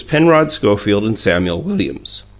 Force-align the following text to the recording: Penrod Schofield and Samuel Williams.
Penrod 0.07 0.51
Schofield 0.51 1.05
and 1.05 1.19
Samuel 1.19 1.61
Williams. 1.61 2.23